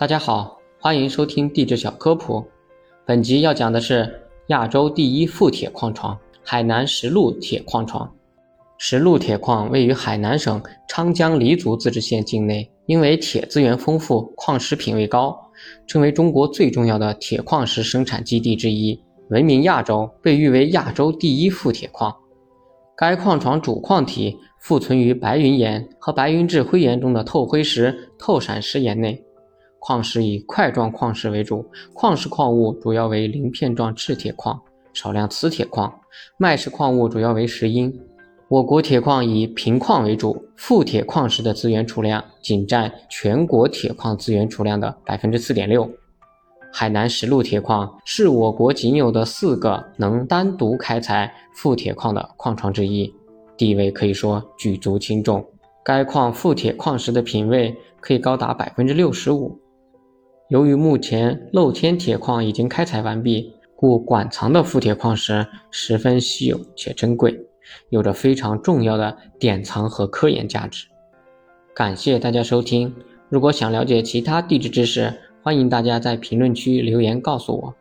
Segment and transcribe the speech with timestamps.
[0.00, 2.42] 大家好，欢迎收听地质小科普。
[3.04, 4.10] 本集要讲的是
[4.46, 8.10] 亚洲第一富铁矿床——海南石鹿铁矿床。
[8.78, 10.58] 石鹿铁矿位于海南省
[10.88, 15.38] 昌江黎族自治县境内，因为铁资源丰富，矿石品位高，
[15.86, 18.98] 成为中国最重要的铁矿石生产基地之一，
[19.28, 22.10] 闻名亚洲，被誉为亚洲第一富铁矿。
[22.96, 29.22] 该矿床主矿体富存于白云岩和白云质灰岩中的透灰石、透闪石岩内。
[29.80, 34.60] 矿石以块状矿石为主，矿石矿物主要为鳞片状赤铁矿，
[34.92, 35.92] 少量磁铁矿，
[36.36, 37.92] 脉石矿物主要为石英。
[38.48, 45.88] 我国铁矿以平矿为主，富铁矿石的资源储量仅占全国铁矿资源储量的百分之四点六。
[46.72, 53.12] 海南石鹿铁矿是我国仅有的四个能单独开采富铁矿的矿床之一，
[53.56, 55.44] 地位可以说举足轻重。
[55.82, 59.58] 该矿富铁矿石的品位可以高达百分之六十五。
[60.50, 67.40] 由于目前露天铁矿已经开采完毕，故馆藏的富铁矿石十分稀有且珍贵，
[67.90, 70.88] 有着非常重要的典藏和科研价值。
[71.72, 72.92] 感谢大家收听，
[73.28, 77.74] 如果想了解其他地质知识，欢迎大家在评论区留言告诉我。